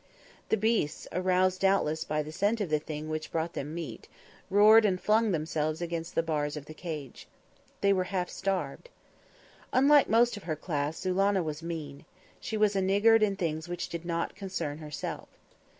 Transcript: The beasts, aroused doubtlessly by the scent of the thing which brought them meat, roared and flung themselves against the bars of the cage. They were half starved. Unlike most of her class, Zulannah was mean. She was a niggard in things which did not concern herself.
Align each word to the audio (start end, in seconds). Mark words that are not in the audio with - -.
The 0.49 0.57
beasts, 0.57 1.07
aroused 1.11 1.61
doubtlessly 1.61 2.07
by 2.09 2.23
the 2.23 2.31
scent 2.31 2.59
of 2.59 2.71
the 2.71 2.79
thing 2.79 3.07
which 3.07 3.31
brought 3.31 3.53
them 3.53 3.75
meat, 3.75 4.07
roared 4.49 4.83
and 4.83 4.99
flung 4.99 5.29
themselves 5.29 5.79
against 5.79 6.15
the 6.15 6.23
bars 6.23 6.57
of 6.57 6.65
the 6.65 6.73
cage. 6.73 7.27
They 7.81 7.93
were 7.93 8.05
half 8.05 8.27
starved. 8.27 8.89
Unlike 9.71 10.09
most 10.09 10.37
of 10.37 10.43
her 10.45 10.55
class, 10.55 11.01
Zulannah 11.01 11.43
was 11.43 11.61
mean. 11.61 12.05
She 12.39 12.57
was 12.57 12.75
a 12.75 12.81
niggard 12.81 13.21
in 13.21 13.35
things 13.35 13.69
which 13.69 13.89
did 13.89 14.03
not 14.03 14.35
concern 14.35 14.79
herself. 14.79 15.27